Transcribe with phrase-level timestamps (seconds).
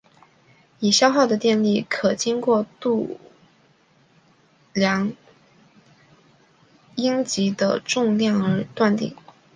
[0.79, 2.65] 已消耗的电力可经过
[4.73, 5.15] 量度
[6.95, 9.15] 阴极的重量而断定。